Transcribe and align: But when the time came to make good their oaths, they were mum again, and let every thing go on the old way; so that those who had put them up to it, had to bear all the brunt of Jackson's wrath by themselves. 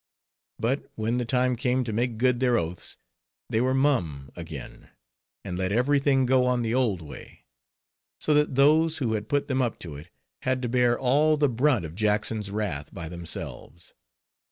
But 0.57 0.89
when 0.95 1.19
the 1.19 1.25
time 1.25 1.55
came 1.55 1.83
to 1.83 1.93
make 1.93 2.17
good 2.17 2.39
their 2.39 2.57
oaths, 2.57 2.97
they 3.51 3.61
were 3.61 3.75
mum 3.75 4.31
again, 4.35 4.89
and 5.45 5.59
let 5.59 5.71
every 5.71 5.99
thing 5.99 6.25
go 6.25 6.47
on 6.47 6.63
the 6.63 6.73
old 6.73 7.03
way; 7.03 7.45
so 8.19 8.33
that 8.33 8.55
those 8.55 8.97
who 8.97 9.13
had 9.13 9.29
put 9.29 9.47
them 9.47 9.61
up 9.61 9.77
to 9.81 9.97
it, 9.97 10.09
had 10.41 10.59
to 10.63 10.69
bear 10.69 10.97
all 10.97 11.37
the 11.37 11.49
brunt 11.49 11.85
of 11.85 11.93
Jackson's 11.93 12.49
wrath 12.49 12.91
by 12.91 13.09
themselves. 13.09 13.93